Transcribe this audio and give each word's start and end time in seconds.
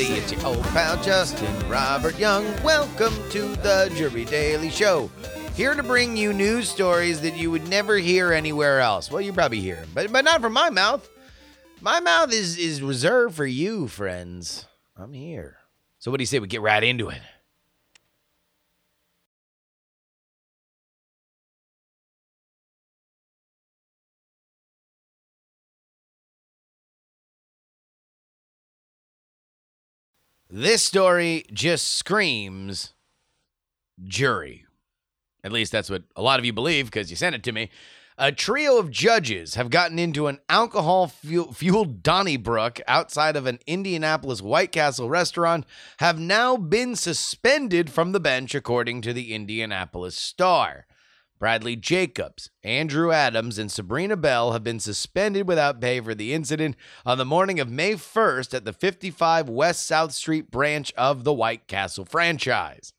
Everybody, 0.00 0.20
it's 0.20 0.32
your 0.32 0.46
old 0.46 0.62
pal 0.66 1.02
Justin 1.02 1.68
Robert 1.68 2.16
Young. 2.20 2.44
Welcome 2.62 3.12
to 3.30 3.40
the 3.56 3.92
Jury 3.96 4.24
Daily 4.24 4.70
Show. 4.70 5.10
Here 5.56 5.74
to 5.74 5.82
bring 5.82 6.16
you 6.16 6.32
news 6.32 6.68
stories 6.68 7.20
that 7.22 7.36
you 7.36 7.50
would 7.50 7.66
never 7.68 7.96
hear 7.96 8.32
anywhere 8.32 8.78
else. 8.78 9.10
Well, 9.10 9.20
you 9.20 9.32
probably 9.32 9.58
hear 9.58 9.84
but 9.94 10.12
but 10.12 10.24
not 10.24 10.40
from 10.40 10.52
my 10.52 10.70
mouth. 10.70 11.08
My 11.80 11.98
mouth 11.98 12.32
is 12.32 12.56
is 12.58 12.80
reserved 12.80 13.34
for 13.34 13.46
you, 13.46 13.88
friends. 13.88 14.66
I'm 14.96 15.12
here. 15.12 15.56
So 15.98 16.12
what 16.12 16.18
do 16.18 16.22
you 16.22 16.26
say 16.26 16.38
we 16.38 16.46
get 16.46 16.62
right 16.62 16.84
into 16.84 17.08
it? 17.08 17.20
This 30.50 30.82
story 30.82 31.44
just 31.52 31.88
screams 31.88 32.94
jury. 34.02 34.64
At 35.44 35.52
least 35.52 35.72
that's 35.72 35.90
what 35.90 36.04
a 36.16 36.22
lot 36.22 36.38
of 36.38 36.46
you 36.46 36.52
believe 36.52 36.86
because 36.86 37.10
you 37.10 37.16
sent 37.16 37.34
it 37.34 37.42
to 37.44 37.52
me. 37.52 37.70
A 38.16 38.32
trio 38.32 38.78
of 38.78 38.90
judges 38.90 39.54
have 39.54 39.70
gotten 39.70 39.98
into 39.98 40.26
an 40.26 40.40
alcohol 40.48 41.06
fueled 41.06 42.02
Donnybrook 42.02 42.80
outside 42.88 43.36
of 43.36 43.46
an 43.46 43.60
Indianapolis 43.66 44.42
White 44.42 44.72
Castle 44.72 45.08
restaurant, 45.08 45.64
have 45.98 46.18
now 46.18 46.56
been 46.56 46.96
suspended 46.96 47.90
from 47.90 48.10
the 48.10 48.18
bench, 48.18 48.56
according 48.56 49.02
to 49.02 49.12
the 49.12 49.32
Indianapolis 49.32 50.16
Star. 50.16 50.86
Bradley 51.38 51.76
Jacobs, 51.76 52.50
Andrew 52.64 53.12
Adams, 53.12 53.58
and 53.58 53.70
Sabrina 53.70 54.16
Bell 54.16 54.52
have 54.52 54.64
been 54.64 54.80
suspended 54.80 55.46
without 55.46 55.80
pay 55.80 56.00
for 56.00 56.14
the 56.14 56.34
incident 56.34 56.76
on 57.06 57.18
the 57.18 57.24
morning 57.24 57.60
of 57.60 57.70
May 57.70 57.94
1st 57.94 58.54
at 58.54 58.64
the 58.64 58.72
55 58.72 59.48
West 59.48 59.86
South 59.86 60.12
Street 60.12 60.50
branch 60.50 60.92
of 60.96 61.24
the 61.24 61.32
White 61.32 61.68
Castle 61.68 62.04
franchise. 62.04 62.92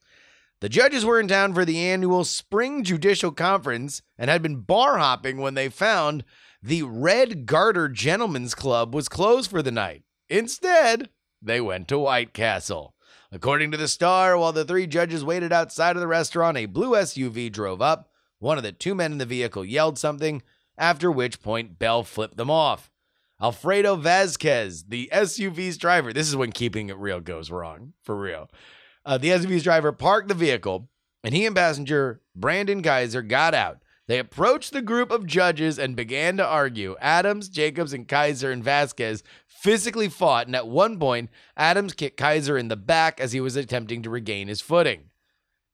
The 0.62 0.70
judges 0.70 1.06
were 1.06 1.20
in 1.20 1.28
town 1.28 1.54
for 1.54 1.66
the 1.66 1.80
annual 1.80 2.24
Spring 2.24 2.84
Judicial 2.84 3.32
Conference 3.32 4.02
and 4.18 4.30
had 4.30 4.42
been 4.42 4.62
bar 4.62 4.98
hopping 4.98 5.38
when 5.38 5.54
they 5.54 5.70
found 5.70 6.24
the 6.62 6.84
Red 6.84 7.46
Garter 7.46 7.88
Gentlemen's 7.88 8.56
Club 8.56 8.94
was 8.94 9.08
closed 9.08 9.50
for 9.50 9.62
the 9.62 9.72
night. 9.72 10.04
Instead, 10.30 11.10
they 11.42 11.62
went 11.62 11.88
to 11.88 12.00
White 12.00 12.34
Castle. 12.34 12.94
According 13.32 13.72
to 13.72 13.78
the 13.78 13.88
Star, 13.88 14.38
while 14.38 14.52
the 14.52 14.66
three 14.66 14.88
judges 14.88 15.24
waited 15.24 15.54
outside 15.54 15.96
of 15.96 16.02
the 16.02 16.08
restaurant, 16.08 16.58
a 16.58 16.66
blue 16.66 16.92
SUV 16.92 17.52
drove 17.52 17.82
up. 17.82 18.09
One 18.40 18.58
of 18.58 18.64
the 18.64 18.72
two 18.72 18.96
men 18.96 19.12
in 19.12 19.18
the 19.18 19.26
vehicle 19.26 19.66
yelled 19.66 20.00
something, 20.00 20.42
after 20.78 21.12
which 21.12 21.42
point 21.42 21.78
Bell 21.78 22.04
flipped 22.04 22.38
them 22.38 22.50
off. 22.50 22.90
Alfredo 23.42 23.96
Vasquez, 23.96 24.86
the 24.86 25.10
SUV's 25.14 25.78
driver, 25.78 26.12
this 26.12 26.28
is 26.28 26.36
when 26.36 26.52
keeping 26.52 26.90
it 26.90 26.98
real 26.98 27.22
goes 27.22 27.52
wrong, 27.52 27.94
for 28.02 28.18
real. 28.18 28.50
Uh, 29.06 29.18
the 29.18 29.30
SUV's 29.30 29.64
driver 29.64 29.92
parked 29.92 30.28
the 30.28 30.34
vehicle, 30.34 30.90
and 31.24 31.34
he 31.34 31.46
and 31.46 31.56
passenger 31.56 32.22
Brandon 32.36 32.82
Kaiser 32.82 33.22
got 33.22 33.54
out. 33.54 33.80
They 34.08 34.20
approached 34.20 34.74
the 34.74 34.82
group 34.82 35.12
of 35.12 35.28
judges 35.28 35.78
and 35.78 35.96
began 35.96 36.36
to 36.38 36.46
argue. 36.46 36.96
Adams, 37.00 37.48
Jacobs, 37.48 37.94
and 37.94 38.08
Kaiser 38.08 38.52
and 38.52 38.64
Vasquez 38.64 39.22
physically 39.46 40.10
fought, 40.10 40.48
and 40.48 40.56
at 40.56 40.68
one 40.68 40.98
point, 40.98 41.30
Adams 41.56 41.94
kicked 41.94 42.18
Kaiser 42.18 42.58
in 42.58 42.70
the 42.70 42.76
back 42.76 43.20
as 43.20 43.34
he 43.34 43.40
was 43.40 43.56
attempting 43.56 44.02
to 44.02 44.10
regain 44.10 44.48
his 44.48 44.62
footing. 44.62 45.12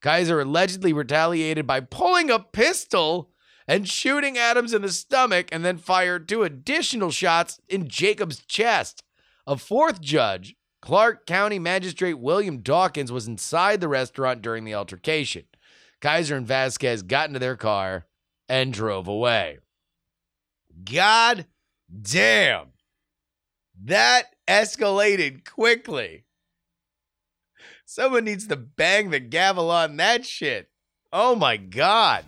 Kaiser 0.05 0.39
allegedly 0.39 0.93
retaliated 0.93 1.65
by 1.65 1.79
pulling 1.79 2.29
a 2.29 2.37
pistol 2.37 3.31
and 3.67 3.89
shooting 3.89 4.37
Adams 4.37 4.71
in 4.71 4.83
the 4.83 4.91
stomach 4.91 5.49
and 5.51 5.65
then 5.65 5.79
fired 5.79 6.29
two 6.29 6.43
additional 6.43 7.09
shots 7.09 7.59
in 7.67 7.87
Jacob's 7.87 8.45
chest. 8.45 9.01
A 9.47 9.57
fourth 9.57 10.01
judge, 10.01 10.55
Clark 10.79 11.25
County 11.25 11.57
Magistrate 11.57 12.19
William 12.19 12.59
Dawkins, 12.59 13.11
was 13.11 13.27
inside 13.27 13.81
the 13.81 13.87
restaurant 13.87 14.43
during 14.43 14.63
the 14.63 14.75
altercation. 14.75 15.45
Kaiser 16.01 16.35
and 16.35 16.45
Vasquez 16.45 17.01
got 17.01 17.29
into 17.29 17.39
their 17.39 17.55
car 17.55 18.05
and 18.47 18.71
drove 18.71 19.07
away. 19.07 19.57
God 20.83 21.47
damn. 22.03 22.67
That 23.85 24.35
escalated 24.47 25.49
quickly. 25.51 26.24
Someone 27.87 28.25
needs 28.25 28.47
to 28.47 28.55
bang 28.55 29.11
the 29.11 29.19
gavel 29.19 29.69
on 29.69 29.97
that 29.97 30.25
shit. 30.25 30.69
Oh 31.13 31.35
my 31.35 31.55
god. 31.55 32.25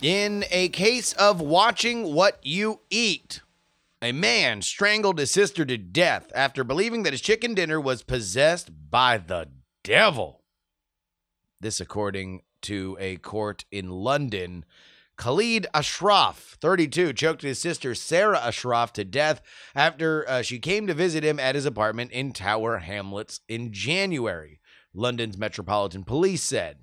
In 0.00 0.44
a 0.50 0.68
case 0.68 1.14
of 1.14 1.40
watching 1.40 2.14
what 2.14 2.38
you 2.42 2.80
eat, 2.90 3.40
a 4.00 4.12
man 4.12 4.62
strangled 4.62 5.18
his 5.18 5.32
sister 5.32 5.64
to 5.64 5.76
death 5.76 6.30
after 6.34 6.62
believing 6.62 7.02
that 7.02 7.12
his 7.14 7.22
chicken 7.22 7.54
dinner 7.54 7.80
was 7.80 8.04
possessed 8.04 8.70
by 8.90 9.18
the 9.18 9.48
devil. 9.82 10.42
This, 11.60 11.80
according 11.80 12.42
to 12.62 12.96
a 13.00 13.16
court 13.16 13.64
in 13.72 13.90
London. 13.90 14.64
Khalid 15.16 15.66
Ashraf, 15.72 16.56
32, 16.60 17.12
choked 17.12 17.42
his 17.42 17.58
sister 17.58 17.94
Sarah 17.94 18.40
Ashraf 18.40 18.92
to 18.94 19.04
death 19.04 19.40
after 19.74 20.28
uh, 20.28 20.42
she 20.42 20.58
came 20.58 20.86
to 20.86 20.94
visit 20.94 21.24
him 21.24 21.38
at 21.38 21.54
his 21.54 21.66
apartment 21.66 22.10
in 22.10 22.32
Tower 22.32 22.78
Hamlets 22.78 23.40
in 23.48 23.72
January, 23.72 24.60
London's 24.92 25.38
Metropolitan 25.38 26.04
Police 26.04 26.42
said. 26.42 26.78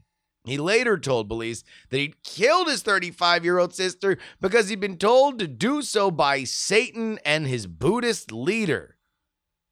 He 0.45 0.57
later 0.57 0.97
told 0.97 1.27
police 1.27 1.63
that 1.89 1.97
he'd 1.97 2.23
killed 2.23 2.67
his 2.67 2.81
35 2.81 3.43
year 3.43 3.59
old 3.59 3.75
sister 3.75 4.17
because 4.39 4.69
he'd 4.69 4.79
been 4.79 4.97
told 4.97 5.37
to 5.37 5.47
do 5.47 5.81
so 5.81 6.09
by 6.09 6.45
Satan 6.45 7.19
and 7.23 7.45
his 7.45 7.67
Buddhist 7.67 8.31
leader. 8.31 8.97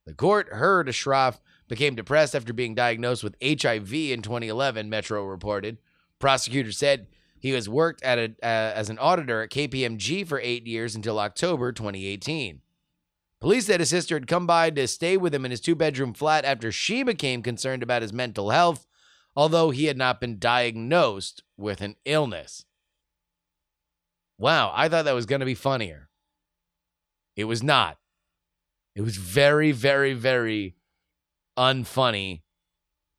The 0.05 0.13
court 0.13 0.49
heard 0.49 0.87
Ashraf 0.87 1.41
became 1.67 1.95
depressed 1.95 2.35
after 2.35 2.53
being 2.53 2.75
diagnosed 2.75 3.23
with 3.23 3.35
HIV 3.41 3.93
in 3.93 4.21
2011, 4.21 4.89
Metro 4.89 5.23
reported. 5.23 5.77
Prosecutors 6.19 6.77
said 6.77 7.07
he 7.39 7.51
has 7.51 7.69
worked 7.69 8.03
at 8.03 8.19
a, 8.19 8.35
uh, 8.43 8.73
as 8.75 8.89
an 8.89 8.99
auditor 8.99 9.41
at 9.41 9.49
KPMG 9.49 10.27
for 10.27 10.39
eight 10.39 10.67
years 10.67 10.95
until 10.95 11.19
October 11.19 11.71
2018. 11.71 12.61
Police 13.39 13.67
said 13.67 13.79
his 13.79 13.89
sister 13.89 14.15
had 14.15 14.27
come 14.27 14.45
by 14.45 14.69
to 14.69 14.87
stay 14.87 15.15
with 15.15 15.33
him 15.33 15.45
in 15.45 15.51
his 15.51 15.61
two 15.61 15.75
bedroom 15.75 16.13
flat 16.13 16.43
after 16.43 16.71
she 16.71 17.03
became 17.03 17.41
concerned 17.41 17.81
about 17.81 18.01
his 18.01 18.11
mental 18.11 18.49
health, 18.49 18.85
although 19.35 19.69
he 19.69 19.85
had 19.85 19.97
not 19.97 20.19
been 20.19 20.37
diagnosed 20.37 21.43
with 21.55 21.79
an 21.79 21.95
illness. 22.03 22.65
Wow, 24.37 24.73
I 24.75 24.89
thought 24.89 25.05
that 25.05 25.15
was 25.15 25.25
going 25.25 25.39
to 25.39 25.45
be 25.45 25.55
funnier. 25.55 26.09
It 27.37 27.45
was 27.45 27.63
not. 27.63 27.97
It 28.95 29.01
was 29.01 29.15
very, 29.15 29.71
very, 29.71 30.13
very 30.13 30.75
unfunny. 31.57 32.41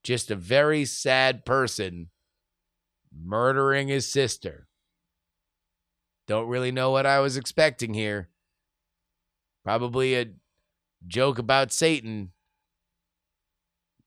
Just 0.03 0.31
a 0.31 0.37
very 0.37 0.85
sad 0.85 1.47
person 1.47 2.11
murdering 3.13 3.89
his 3.89 4.11
sister. 4.11 4.67
Don't 6.27 6.49
really 6.49 6.73
know 6.73 6.91
what 6.91 7.07
I 7.07 7.21
was 7.21 7.37
expecting 7.37 7.95
here. 7.95 8.29
Probably 9.65 10.15
a 10.15 10.27
joke 11.07 11.39
about 11.39 11.73
Satan. 11.73 12.33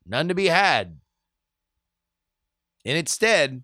None 0.05 0.27
to 0.27 0.35
be 0.35 0.47
had. 0.47 0.99
And 2.85 2.97
instead, 2.97 3.63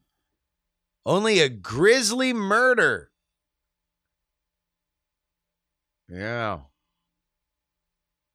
only 1.06 1.40
a 1.40 1.50
grisly 1.50 2.34
murder. 2.34 3.12
Yeah. 6.10 6.60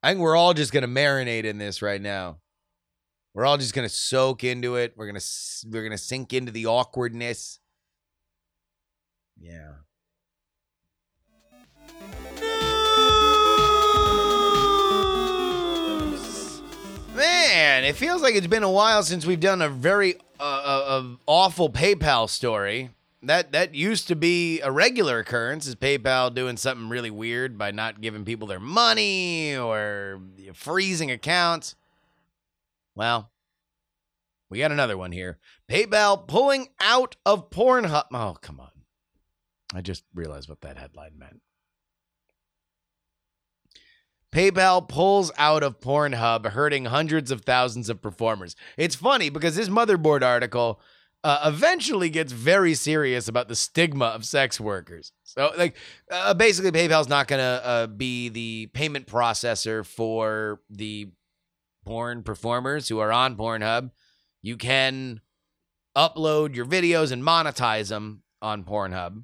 I 0.01 0.09
think 0.09 0.19
we're 0.19 0.35
all 0.35 0.53
just 0.53 0.71
going 0.71 0.81
to 0.81 0.87
marinate 0.87 1.45
in 1.45 1.57
this 1.57 1.81
right 1.81 2.01
now. 2.01 2.37
We're 3.35 3.45
all 3.45 3.57
just 3.57 3.73
gonna 3.73 3.89
soak 3.89 4.45
into 4.45 4.77
it. 4.77 4.93
We're 4.95 5.07
gonna 5.07 5.19
we're 5.69 5.83
gonna 5.83 5.97
sink 5.97 6.31
into 6.31 6.53
the 6.53 6.67
awkwardness. 6.67 7.59
Yeah. 9.37 9.73
News! 15.99 16.61
Man, 17.13 17.83
it 17.83 17.97
feels 17.97 18.21
like 18.21 18.35
it's 18.35 18.47
been 18.47 18.63
a 18.63 18.71
while 18.71 19.03
since 19.03 19.25
we've 19.25 19.41
done 19.41 19.61
a 19.61 19.67
very 19.67 20.15
uh, 20.39 20.43
uh, 20.43 20.85
uh, 20.87 21.03
awful 21.27 21.69
PayPal 21.69 22.29
story. 22.29 22.91
That 23.21 23.51
that 23.51 23.75
used 23.75 24.07
to 24.07 24.15
be 24.15 24.61
a 24.61 24.71
regular 24.71 25.19
occurrence. 25.19 25.67
Is 25.67 25.75
PayPal 25.75 26.33
doing 26.33 26.55
something 26.55 26.87
really 26.87 27.11
weird 27.11 27.57
by 27.57 27.71
not 27.71 27.99
giving 27.99 28.23
people 28.23 28.47
their 28.47 28.61
money 28.61 29.57
or 29.57 30.21
freezing 30.53 31.11
accounts? 31.11 31.75
Well, 32.95 33.31
we 34.49 34.59
got 34.59 34.71
another 34.71 34.97
one 34.97 35.11
here. 35.11 35.37
PayPal 35.69 36.27
pulling 36.27 36.67
out 36.79 37.15
of 37.25 37.49
Pornhub. 37.49 38.05
Oh, 38.13 38.37
come 38.41 38.59
on. 38.59 38.69
I 39.73 39.81
just 39.81 40.03
realized 40.13 40.47
what 40.47 40.61
that 40.61 40.77
headline 40.77 41.17
meant. 41.17 41.41
PayPal 44.31 44.87
pulls 44.87 45.31
out 45.37 45.63
of 45.63 45.79
Pornhub, 45.79 46.45
hurting 46.47 46.85
hundreds 46.85 47.31
of 47.31 47.41
thousands 47.41 47.89
of 47.89 48.01
performers. 48.01 48.55
It's 48.77 48.95
funny 48.95 49.29
because 49.29 49.55
this 49.55 49.69
motherboard 49.69 50.23
article 50.23 50.81
uh, 51.23 51.39
eventually 51.45 52.09
gets 52.09 52.31
very 52.31 52.73
serious 52.73 53.27
about 53.27 53.47
the 53.47 53.55
stigma 53.55 54.05
of 54.05 54.25
sex 54.25 54.59
workers. 54.59 55.11
So, 55.23 55.51
like, 55.57 55.75
uh, 56.11 56.33
basically, 56.33 56.71
PayPal's 56.71 57.09
not 57.09 57.27
going 57.27 57.39
to 57.39 57.65
uh, 57.65 57.87
be 57.87 58.29
the 58.29 58.67
payment 58.73 59.07
processor 59.07 59.85
for 59.85 60.59
the 60.69 61.11
porn 61.85 62.23
performers 62.23 62.89
who 62.89 62.99
are 62.99 63.11
on 63.11 63.37
Pornhub. 63.37 63.91
You 64.41 64.57
can 64.57 65.21
upload 65.95 66.55
your 66.55 66.65
videos 66.65 67.11
and 67.11 67.23
monetize 67.23 67.89
them 67.89 68.23
on 68.41 68.63
Pornhub. 68.63 69.23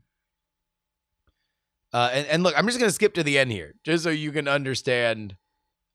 Uh, 1.94 2.10
and, 2.14 2.28
and 2.28 2.44
look, 2.44 2.58
I'm 2.58 2.66
just 2.68 2.80
going 2.80 2.88
to 2.90 2.96
skip 2.96 3.14
to 3.16 3.24
the 3.24 3.38
end 3.38 3.52
here, 3.52 3.76
just 3.84 4.04
so 4.04 4.10
you 4.10 4.32
can 4.32 4.48
understand 4.48 5.36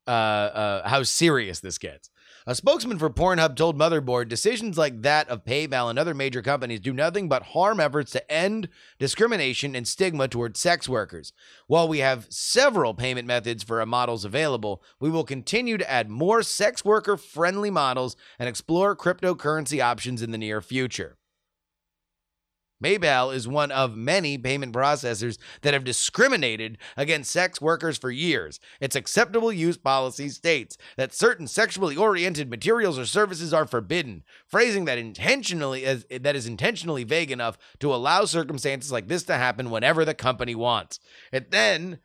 uh, 0.06 0.10
uh, 0.10 0.88
how 0.88 1.02
serious 1.02 1.60
this 1.60 1.78
gets. 1.78 2.10
A 2.48 2.54
spokesman 2.54 3.00
for 3.00 3.10
Pornhub 3.10 3.56
told 3.56 3.76
Motherboard 3.76 4.28
decisions 4.28 4.78
like 4.78 5.02
that 5.02 5.28
of 5.28 5.44
PayPal 5.44 5.90
and 5.90 5.98
other 5.98 6.14
major 6.14 6.42
companies 6.42 6.78
do 6.78 6.92
nothing 6.92 7.28
but 7.28 7.42
harm 7.42 7.80
efforts 7.80 8.12
to 8.12 8.32
end 8.32 8.68
discrimination 9.00 9.74
and 9.74 9.88
stigma 9.88 10.28
toward 10.28 10.56
sex 10.56 10.88
workers. 10.88 11.32
While 11.66 11.88
we 11.88 11.98
have 11.98 12.28
several 12.30 12.94
payment 12.94 13.26
methods 13.26 13.64
for 13.64 13.80
our 13.80 13.86
models 13.86 14.24
available, 14.24 14.80
we 15.00 15.10
will 15.10 15.24
continue 15.24 15.76
to 15.76 15.90
add 15.90 16.08
more 16.08 16.44
sex 16.44 16.84
worker 16.84 17.16
friendly 17.16 17.68
models 17.68 18.14
and 18.38 18.48
explore 18.48 18.94
cryptocurrency 18.94 19.82
options 19.82 20.22
in 20.22 20.30
the 20.30 20.38
near 20.38 20.60
future. 20.62 21.16
PayPal 22.82 23.34
is 23.34 23.48
one 23.48 23.72
of 23.72 23.96
many 23.96 24.36
payment 24.36 24.74
processors 24.74 25.38
that 25.62 25.72
have 25.72 25.84
discriminated 25.84 26.78
against 26.96 27.30
sex 27.30 27.60
workers 27.60 27.96
for 27.96 28.10
years. 28.10 28.60
Its 28.80 28.96
acceptable 28.96 29.52
use 29.52 29.78
policy 29.78 30.28
states 30.28 30.76
that 30.96 31.14
certain 31.14 31.46
sexually 31.46 31.96
oriented 31.96 32.50
materials 32.50 32.98
or 32.98 33.06
services 33.06 33.54
are 33.54 33.66
forbidden, 33.66 34.22
phrasing 34.46 34.84
that 34.84 34.98
intentionally 34.98 35.84
as, 35.84 36.04
that 36.10 36.36
is 36.36 36.46
intentionally 36.46 37.04
vague 37.04 37.30
enough 37.30 37.56
to 37.80 37.94
allow 37.94 38.24
circumstances 38.24 38.92
like 38.92 39.08
this 39.08 39.22
to 39.24 39.34
happen 39.34 39.70
whenever 39.70 40.04
the 40.04 40.14
company 40.14 40.54
wants. 40.54 41.00
It 41.32 41.50
then 41.50 41.98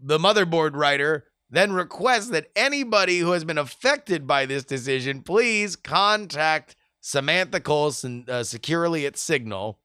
the 0.00 0.18
motherboard 0.18 0.74
writer 0.74 1.26
then 1.48 1.72
requests 1.72 2.30
that 2.30 2.48
anybody 2.56 3.18
who 3.18 3.32
has 3.32 3.44
been 3.44 3.58
affected 3.58 4.26
by 4.26 4.46
this 4.46 4.64
decision 4.64 5.22
please 5.22 5.76
contact 5.76 6.74
Samantha 7.00 7.60
Colson 7.60 8.24
uh, 8.28 8.42
securely 8.42 9.06
at 9.06 9.16
Signal. 9.16 9.78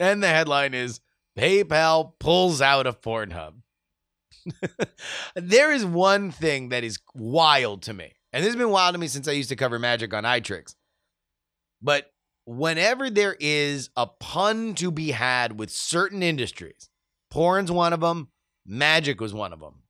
And 0.00 0.22
the 0.22 0.28
headline 0.28 0.72
is 0.72 1.00
PayPal 1.38 2.14
pulls 2.18 2.62
out 2.62 2.86
of 2.86 3.02
Pornhub. 3.02 3.54
there 5.34 5.70
is 5.72 5.84
one 5.84 6.30
thing 6.30 6.70
that 6.70 6.82
is 6.82 6.98
wild 7.14 7.82
to 7.82 7.92
me. 7.92 8.14
And 8.32 8.42
this 8.42 8.48
has 8.48 8.56
been 8.56 8.70
wild 8.70 8.94
to 8.94 8.98
me 8.98 9.08
since 9.08 9.28
I 9.28 9.32
used 9.32 9.50
to 9.50 9.56
cover 9.56 9.78
magic 9.78 10.14
on 10.14 10.24
iTricks. 10.24 10.74
But 11.82 12.10
whenever 12.46 13.10
there 13.10 13.36
is 13.38 13.90
a 13.94 14.06
pun 14.06 14.74
to 14.76 14.90
be 14.90 15.10
had 15.10 15.58
with 15.58 15.70
certain 15.70 16.22
industries, 16.22 16.88
porn's 17.30 17.70
one 17.70 17.92
of 17.92 18.00
them, 18.00 18.28
magic 18.66 19.20
was 19.20 19.34
one 19.34 19.52
of 19.52 19.60
them. 19.60 19.82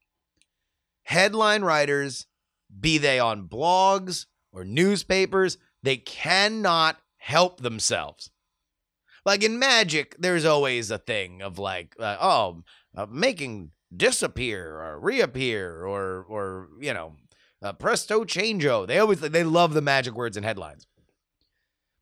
Headline 1.05 1.62
writers, 1.62 2.27
be 2.81 2.99
they 2.99 3.21
on 3.21 3.49
blogs 3.49 4.27
or 4.53 4.65
newspapers, 4.65 5.57
they 5.83 5.97
cannot 5.97 6.99
help 7.19 7.61
themselves. 7.61 8.31
Like 9.25 9.43
in 9.43 9.58
magic, 9.58 10.17
there's 10.19 10.44
always 10.44 10.90
a 10.90 10.99
thing 10.99 11.43
of 11.43 11.58
like, 11.58 11.94
uh, 11.99 12.17
oh, 12.20 12.62
uh, 12.96 13.06
making 13.11 13.72
disappear 13.94 14.81
or 14.81 14.99
reappear 15.00 15.84
or 15.84 16.25
or 16.28 16.69
you 16.81 16.94
know, 16.94 17.17
uh, 17.62 17.72
presto 17.72 18.25
changeo. 18.25 18.87
They 18.87 18.99
always 18.99 19.20
they 19.20 19.44
love 19.44 19.75
the 19.75 19.82
magic 19.82 20.14
words 20.14 20.37
and 20.37 20.46
headlines. 20.46 20.87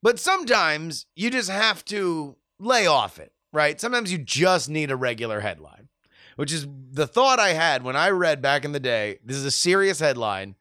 But 0.02 0.18
sometimes 0.18 1.06
you 1.16 1.30
just 1.30 1.50
have 1.50 1.84
to 1.86 2.36
lay 2.60 2.86
off 2.86 3.18
it, 3.18 3.32
right? 3.52 3.80
Sometimes 3.80 4.12
you 4.12 4.18
just 4.18 4.68
need 4.68 4.90
a 4.90 4.96
regular 4.96 5.40
headline, 5.40 5.88
which 6.36 6.52
is 6.52 6.66
the 6.92 7.06
thought 7.06 7.40
I 7.40 7.50
had 7.50 7.82
when 7.82 7.96
I 7.96 8.10
read 8.10 8.40
back 8.40 8.64
in 8.64 8.72
the 8.72 8.80
day. 8.80 9.18
This 9.24 9.36
is 9.36 9.44
a 9.44 9.50
serious 9.50 9.98
headline. 9.98 10.54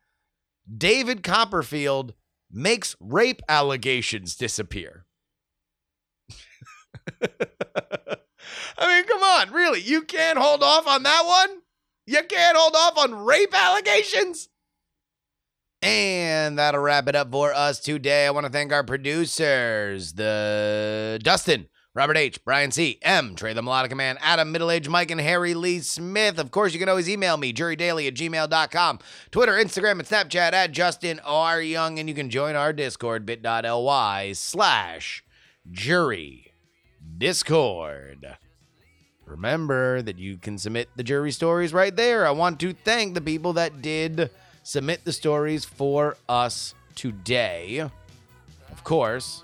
David 0.75 1.23
Copperfield 1.23 2.13
makes 2.51 2.95
rape 2.99 3.41
allegations 3.47 4.35
disappear. 4.35 5.05
I 8.77 8.87
mean, 8.87 9.05
come 9.05 9.21
on, 9.23 9.51
really? 9.51 9.81
You 9.81 10.03
can't 10.03 10.37
hold 10.37 10.63
off 10.63 10.87
on 10.87 11.03
that 11.03 11.23
one? 11.25 11.61
You 12.05 12.23
can't 12.23 12.57
hold 12.57 12.75
off 12.75 12.97
on 12.97 13.25
rape 13.25 13.53
allegations? 13.53 14.49
And 15.81 16.57
that'll 16.57 16.81
wrap 16.81 17.07
it 17.07 17.15
up 17.15 17.31
for 17.31 17.53
us 17.53 17.79
today. 17.79 18.25
I 18.25 18.31
want 18.31 18.45
to 18.45 18.51
thank 18.51 18.71
our 18.71 18.83
producers, 18.83 20.13
the 20.13 21.19
Dustin, 21.21 21.67
Robert 21.93 22.17
H., 22.17 22.43
Brian 22.45 22.71
C., 22.71 22.99
M., 23.01 23.35
Trey 23.35 23.53
the 23.53 23.61
Melodica 23.61 23.95
Man, 23.95 24.17
Adam, 24.21 24.51
Middle 24.51 24.71
Age 24.71 24.87
Mike, 24.87 25.11
and 25.11 25.19
Harry 25.21 25.53
Lee 25.53 25.79
Smith. 25.79 26.39
Of 26.39 26.51
course, 26.51 26.73
you 26.73 26.79
can 26.79 26.89
always 26.89 27.09
email 27.09 27.37
me, 27.37 27.53
jurydaily 27.53 28.07
at 28.07 28.13
gmail.com, 28.13 28.99
Twitter, 29.31 29.53
Instagram, 29.53 29.99
and 29.99 30.03
Snapchat 30.03 30.53
at 30.53 30.71
Justin 30.71 31.19
R. 31.25 31.61
Young, 31.61 31.99
and 31.99 32.07
you 32.07 32.15
can 32.15 32.29
join 32.29 32.55
our 32.55 32.71
Discord, 32.71 33.25
bit.ly 33.25 34.31
slash 34.33 35.23
jury 35.69 36.46
Discord. 37.17 38.37
Remember 39.25 40.01
that 40.01 40.17
you 40.17 40.37
can 40.37 40.57
submit 40.57 40.89
the 40.95 41.03
jury 41.03 41.31
stories 41.31 41.73
right 41.73 41.95
there. 41.95 42.25
I 42.25 42.31
want 42.31 42.59
to 42.61 42.73
thank 42.73 43.13
the 43.13 43.21
people 43.21 43.53
that 43.53 43.81
did 43.81 44.29
submit 44.63 45.03
the 45.03 45.11
stories 45.11 45.65
for 45.65 46.15
us 46.29 46.75
today. 46.95 47.79
Of 48.71 48.83
course, 48.83 49.43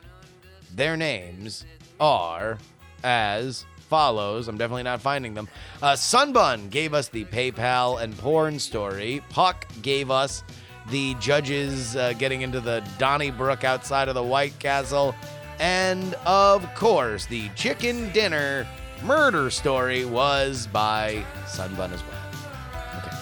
their 0.74 0.96
names 0.96 1.66
are 2.00 2.58
as 3.04 3.66
follows. 3.90 4.48
I'm 4.48 4.58
definitely 4.58 4.84
not 4.84 5.02
finding 5.02 5.34
them. 5.34 5.48
Uh, 5.82 5.94
Sunbun 5.94 6.70
gave 6.70 6.94
us 6.94 7.10
the 7.10 7.26
PayPal 7.26 8.02
and 8.02 8.18
porn 8.18 8.60
story. 8.60 9.22
Puck 9.30 9.68
gave 9.82 10.10
us 10.10 10.44
the 10.90 11.14
judges 11.16 11.96
uh, 11.96 12.14
getting 12.14 12.42
into 12.42 12.60
the 12.60 12.84
Donnybrook 12.98 13.64
outside 13.64 14.08
of 14.08 14.16
the 14.16 14.24
White 14.24 14.58
Castle. 14.60 15.16
And 15.60 16.14
of 16.26 16.74
course, 16.76 17.26
the 17.26 17.50
chicken 17.50 18.12
dinner 18.12 18.68
murder 19.04 19.50
story 19.50 20.06
was 20.06 20.68
by 20.68 21.24
Sunbun 21.46 21.92
as 21.92 22.02
well. 22.04 23.00
Okay. 23.00 23.16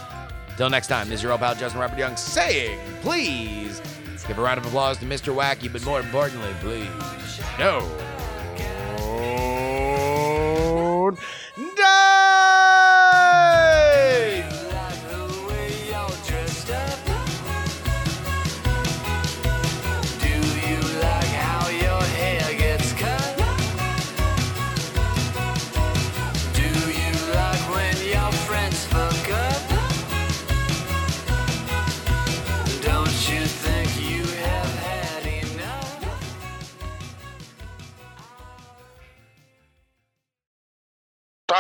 Till 0.58 0.70
next 0.70 0.88
time, 0.88 1.10
this 1.10 1.20
is 1.20 1.24
your 1.24 1.32
old 1.32 1.42
pal 1.42 1.56
Justin 1.56 1.82
Robert 1.82 1.98
Young 1.98 2.16
saying, 2.16 2.80
please 3.02 3.82
give 4.28 4.38
a 4.38 4.42
round 4.42 4.60
of 4.60 4.66
applause 4.66 4.98
to 5.00 5.06
Mr. 5.06 5.36
Wacky, 5.36 5.72
but 5.72 5.84
more 5.84 6.00
importantly, 6.00 6.54
please 6.62 6.88
don't 7.58 8.11